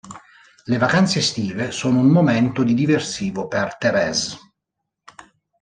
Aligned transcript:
Le 0.63 0.77
vacanze 0.79 1.19
estive 1.19 1.69
sono 1.69 1.99
un 1.99 2.07
momento 2.07 2.63
di 2.63 2.73
diversivo 2.73 3.47
per 3.47 3.77
Thérèse. 3.77 4.35